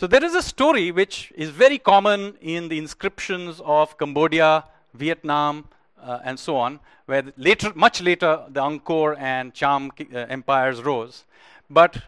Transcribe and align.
So 0.00 0.06
there 0.06 0.24
is 0.24 0.34
a 0.34 0.40
story 0.40 0.92
which 0.92 1.30
is 1.36 1.50
very 1.50 1.76
common 1.76 2.34
in 2.40 2.68
the 2.70 2.78
inscriptions 2.78 3.60
of 3.62 3.98
Cambodia, 3.98 4.64
Vietnam, 4.94 5.68
uh, 6.02 6.20
and 6.24 6.40
so 6.40 6.56
on, 6.56 6.80
where 7.04 7.24
later, 7.36 7.70
much 7.74 8.00
later, 8.00 8.42
the 8.48 8.62
Angkor 8.62 9.18
and 9.18 9.52
Cham 9.52 9.90
uh, 10.00 10.20
empires 10.30 10.82
rose. 10.82 11.26
But 11.68 11.98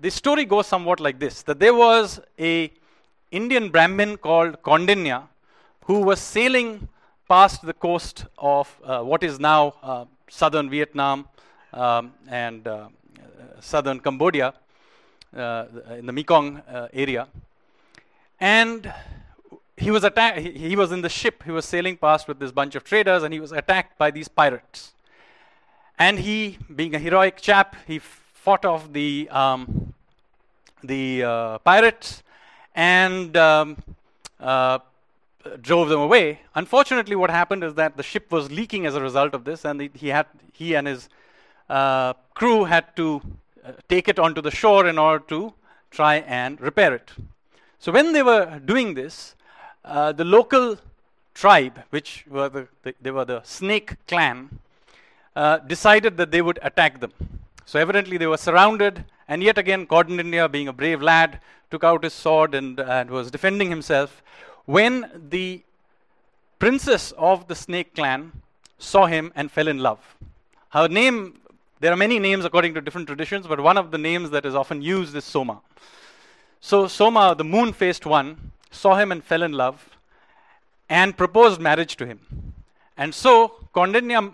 the 0.00 0.12
story 0.12 0.44
goes 0.44 0.68
somewhat 0.68 1.00
like 1.00 1.18
this: 1.18 1.42
that 1.42 1.58
there 1.58 1.74
was 1.74 2.20
a 2.38 2.70
Indian 3.32 3.68
Brahmin 3.68 4.16
called 4.18 4.62
Kaundinya, 4.62 5.24
who 5.86 6.02
was 6.02 6.20
sailing 6.20 6.88
past 7.28 7.62
the 7.62 7.74
coast 7.74 8.26
of 8.38 8.72
uh, 8.84 9.02
what 9.02 9.24
is 9.24 9.40
now 9.40 9.74
uh, 9.82 10.04
southern 10.28 10.70
Vietnam 10.70 11.28
um, 11.72 12.14
and 12.28 12.68
uh, 12.68 12.86
southern 13.58 13.98
Cambodia 13.98 14.54
in 15.32 16.06
the 16.06 16.12
Mekong 16.12 16.62
area, 16.92 17.28
and 18.40 18.92
he 19.80 19.90
was 19.90 20.04
attacked. 20.04 20.38
He, 20.38 20.76
was 20.76 20.92
in 20.92 21.00
the 21.00 21.08
ship. 21.08 21.42
He 21.42 21.50
was 21.50 21.64
sailing 21.64 21.96
past 21.96 22.28
with 22.28 22.38
this 22.38 22.52
bunch 22.52 22.74
of 22.74 22.84
traders, 22.84 23.22
and 23.22 23.32
he 23.32 23.40
was 23.40 23.52
attacked 23.52 23.96
by 23.96 24.10
these 24.10 24.28
pirates. 24.28 24.92
And 25.98 26.18
he, 26.18 26.58
being 26.74 26.94
a 26.94 26.98
heroic 26.98 27.40
chap, 27.40 27.76
he 27.86 27.98
fought 27.98 28.64
off 28.64 28.92
the 28.92 29.28
um, 29.30 29.94
the 30.82 31.24
uh, 31.24 31.58
pirates 31.58 32.22
and 32.74 33.36
um, 33.36 33.76
uh, 34.38 34.78
drove 35.60 35.88
them 35.88 36.00
away. 36.00 36.40
Unfortunately, 36.54 37.16
what 37.16 37.30
happened 37.30 37.64
is 37.64 37.74
that 37.74 37.96
the 37.96 38.02
ship 38.02 38.30
was 38.30 38.50
leaking 38.50 38.86
as 38.86 38.94
a 38.94 39.00
result 39.00 39.34
of 39.34 39.44
this, 39.44 39.64
and 39.64 39.90
he 39.94 40.08
had 40.08 40.26
he 40.52 40.74
and 40.74 40.86
his 40.86 41.08
uh, 41.68 42.12
crew 42.34 42.64
had 42.64 42.94
to 42.96 43.20
uh, 43.20 43.20
take 43.88 44.08
it 44.08 44.18
onto 44.18 44.40
the 44.40 44.50
shore 44.50 44.86
in 44.86 44.98
order 44.98 45.24
to 45.28 45.54
try 45.90 46.16
and 46.16 46.60
repair 46.60 46.94
it. 46.94 47.10
So 47.78 47.92
when 47.92 48.12
they 48.12 48.22
were 48.22 48.60
doing 48.64 48.94
this, 48.94 49.34
uh, 49.84 50.12
the 50.12 50.24
local 50.24 50.78
tribe, 51.34 51.80
which 51.90 52.24
were 52.28 52.48
the, 52.48 52.68
the, 52.82 52.94
they 53.00 53.10
were 53.10 53.24
the 53.24 53.42
Snake 53.42 53.96
clan, 54.06 54.60
uh, 55.34 55.58
decided 55.58 56.16
that 56.16 56.30
they 56.30 56.42
would 56.42 56.58
attack 56.62 57.00
them. 57.00 57.12
So 57.64 57.78
evidently 57.78 58.18
they 58.18 58.26
were 58.26 58.36
surrounded, 58.36 59.04
and 59.28 59.42
yet 59.42 59.56
again, 59.58 59.86
Kaundinya, 59.86 60.50
being 60.50 60.68
a 60.68 60.72
brave 60.72 61.00
lad, 61.00 61.40
took 61.70 61.84
out 61.84 62.04
his 62.04 62.12
sword 62.12 62.54
and, 62.54 62.78
and 62.80 63.10
was 63.10 63.30
defending 63.30 63.70
himself. 63.70 64.22
When 64.66 65.10
the 65.30 65.62
princess 66.58 67.12
of 67.16 67.48
the 67.48 67.54
Snake 67.54 67.94
clan 67.94 68.32
saw 68.78 69.06
him 69.06 69.32
and 69.34 69.50
fell 69.50 69.68
in 69.68 69.78
love. 69.78 70.16
Her 70.70 70.88
name, 70.88 71.39
there 71.80 71.92
are 71.92 71.96
many 71.96 72.18
names 72.18 72.44
according 72.44 72.74
to 72.74 72.80
different 72.80 73.06
traditions, 73.06 73.46
but 73.46 73.58
one 73.58 73.78
of 73.78 73.90
the 73.90 73.98
names 73.98 74.30
that 74.30 74.44
is 74.44 74.54
often 74.54 74.82
used 74.82 75.16
is 75.16 75.24
Soma. 75.24 75.60
So 76.60 76.86
Soma, 76.86 77.34
the 77.34 77.44
moon 77.44 77.72
faced 77.72 78.04
one, 78.04 78.52
saw 78.70 78.96
him 78.96 79.10
and 79.10 79.24
fell 79.24 79.42
in 79.42 79.52
love 79.52 79.88
and 80.90 81.16
proposed 81.16 81.60
marriage 81.60 81.96
to 81.96 82.06
him. 82.06 82.20
And 82.96 83.14
so 83.14 83.54
Kaundinya, 83.74 84.32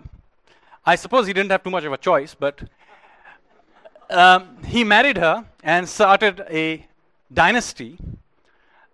I 0.85 0.95
suppose 0.95 1.25
he 1.25 1.33
didn't 1.33 1.51
have 1.51 1.63
too 1.63 1.69
much 1.69 1.85
of 1.85 1.93
a 1.93 1.97
choice, 1.97 2.35
but 2.35 2.61
um, 4.09 4.57
he 4.65 4.83
married 4.83 5.17
her 5.17 5.45
and 5.63 5.87
started 5.87 6.43
a 6.49 6.85
dynasty 7.33 7.97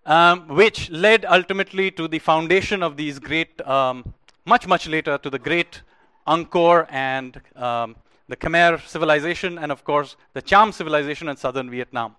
um, 0.06 0.48
which 0.48 0.90
led 0.92 1.26
ultimately 1.26 1.90
to 1.92 2.08
the 2.08 2.20
foundation 2.20 2.84
of 2.84 2.98
these 2.98 3.20
great, 3.20 3.62
um, 3.68 4.14
much, 4.46 4.68
much 4.68 4.88
later, 4.88 5.18
to 5.18 5.30
the 5.30 5.40
great 5.40 5.82
Angkor 6.28 6.88
and 6.90 7.42
um, 7.56 7.96
the 8.28 8.36
Khmer 8.36 8.86
civilization, 8.88 9.58
and 9.58 9.72
of 9.72 9.84
course, 9.84 10.16
the 10.34 10.42
Cham 10.42 10.72
civilization 10.72 11.28
in 11.30 11.38
southern 11.38 11.70
Vietnam. 11.70 12.16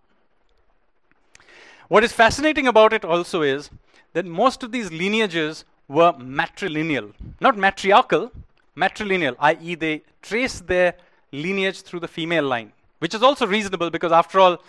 What 1.88 2.04
is 2.04 2.12
fascinating 2.12 2.66
about 2.66 2.92
it 2.92 3.04
also 3.04 3.42
is 3.42 3.70
that 4.12 4.24
most 4.24 4.62
of 4.62 4.72
these 4.72 4.90
lineages 4.90 5.64
were 5.88 6.12
matrilineal, 6.12 7.12
not 7.40 7.56
matriarchal, 7.56 8.30
matrilineal, 8.76 9.36
i.e., 9.38 9.74
they 9.74 10.02
trace 10.22 10.60
their 10.60 10.94
lineage 11.32 11.82
through 11.82 12.00
the 12.00 12.08
female 12.08 12.44
line, 12.44 12.72
which 13.00 13.14
is 13.14 13.22
also 13.22 13.46
reasonable 13.46 13.90
because, 13.90 14.12
after 14.12 14.40
all, 14.40 14.62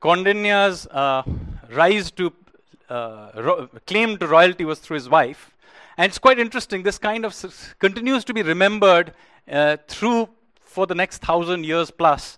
Kaundinya's 0.00 0.86
uh, 0.88 1.22
rise 1.72 2.10
to 2.12 2.32
uh, 2.88 3.30
ro- 3.36 3.68
claim 3.86 4.18
to 4.18 4.26
royalty 4.26 4.64
was 4.64 4.78
through 4.78 4.96
his 4.96 5.08
wife. 5.08 5.54
And 5.96 6.10
it's 6.10 6.18
quite 6.18 6.38
interesting, 6.38 6.82
this 6.82 6.98
kind 6.98 7.24
of 7.24 7.32
s- 7.32 7.74
continues 7.78 8.24
to 8.24 8.34
be 8.34 8.42
remembered 8.42 9.14
uh, 9.50 9.78
through 9.88 10.28
for 10.74 10.86
the 10.86 10.94
next 10.94 11.18
thousand 11.22 11.64
years 11.64 11.90
plus, 11.92 12.36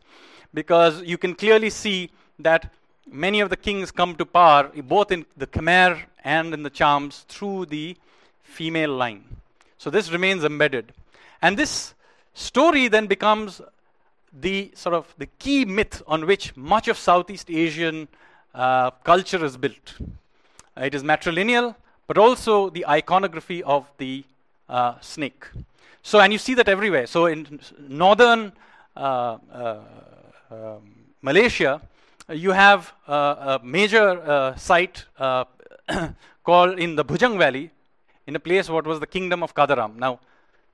because 0.53 1.03
you 1.03 1.17
can 1.17 1.35
clearly 1.35 1.71
see 1.71 2.11
that 2.39 2.71
many 3.11 3.41
of 3.41 3.49
the 3.49 3.57
kings 3.57 3.91
come 3.91 4.15
to 4.17 4.27
power, 4.27 4.71
both 4.95 5.11
in 5.11 5.25
the 5.37 5.47
Khmer 5.47 6.03
and 6.23 6.53
in 6.53 6.63
the 6.63 6.71
Chams, 6.71 7.25
through 7.27 7.67
the 7.67 7.97
female 8.43 8.95
line. 8.95 9.25
So 9.79 9.89
this 9.89 10.13
remains 10.13 10.45
embedded. 10.45 10.93
And 11.41 11.57
this 11.57 11.95
story 12.35 12.89
then 12.89 13.07
becomes 13.07 13.63
the 14.33 14.71
sort 14.75 14.95
of 14.95 15.15
the 15.17 15.29
key 15.39 15.65
myth 15.65 16.03
on 16.07 16.27
which 16.27 16.55
much 16.57 16.89
of 16.89 16.99
Southeast 16.99 17.51
Asian 17.51 18.07
uh, 18.55 18.91
culture 19.03 19.43
is 19.45 19.57
built. 19.57 19.95
it 20.77 20.95
is 20.95 21.03
matrilineal, 21.03 21.75
but 22.07 22.19
also 22.19 22.69
the 22.69 22.87
iconography 22.87 23.63
of 23.63 23.91
the 23.97 24.25
uh, 24.69 24.95
snake. 25.01 25.45
So, 26.03 26.21
and 26.21 26.33
you 26.33 26.39
see 26.39 26.55
that 26.55 26.69
everywhere. 26.69 27.07
So, 27.07 27.27
in 27.27 27.61
northern 27.89 28.53
uh, 28.97 29.39
uh 29.53 29.79
um, 30.49 30.95
Malaysia, 31.23 31.81
you 32.29 32.53
have 32.53 32.93
uh, 33.09 33.59
a 33.61 33.65
major 33.65 34.55
site 34.57 35.05
called 36.45 36.79
in 36.79 36.95
the 36.95 37.05
Bhujang 37.05 37.37
Valley, 37.37 37.71
in 38.27 38.37
a 38.37 38.41
place 38.41 38.69
what 38.69 38.87
was 38.87 39.01
the 39.01 39.07
kingdom 39.07 39.43
of 39.43 39.55
Kadaram. 39.55 39.97
Now, 39.97 40.21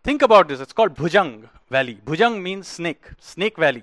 think 0.03 0.23
about 0.23 0.49
this. 0.49 0.61
It's 0.61 0.73
called 0.73 0.95
Bhujang 0.95 1.49
Valley. 1.71 1.99
Bhujang 2.05 2.43
means 2.43 2.69
snake, 2.69 3.05
snake 3.19 3.57
valley. 3.57 3.83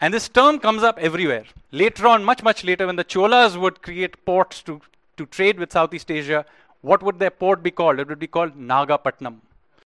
And 0.00 0.14
this 0.14 0.28
term 0.28 0.58
comes 0.58 0.82
up 0.82 0.98
everywhere. 0.98 1.44
Later 1.72 2.06
on, 2.06 2.24
much, 2.24 2.42
much 2.42 2.64
later, 2.64 2.86
when 2.86 2.96
the 2.96 3.04
Cholas 3.04 3.56
would 3.56 3.82
create 3.82 4.24
ports 4.24 4.62
to, 4.62 4.80
to 5.18 5.26
trade 5.26 5.58
with 5.58 5.72
Southeast 5.72 6.10
Asia, 6.10 6.46
what 6.82 7.02
would 7.02 7.18
their 7.18 7.30
port 7.30 7.62
be 7.62 7.70
called? 7.70 7.98
It 7.98 8.08
would 8.08 8.18
be 8.18 8.26
called 8.26 8.56
Nagapatnam. 8.56 9.40